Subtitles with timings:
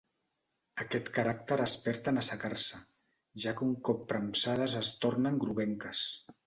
[0.85, 2.81] Aquest caràcter es perd en assecar-se,
[3.45, 6.09] ja que un cop premsades es tornen groguenques.